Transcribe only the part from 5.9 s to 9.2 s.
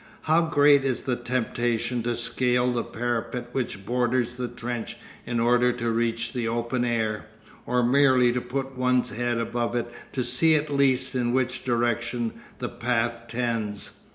reach the open air, or merely to put one's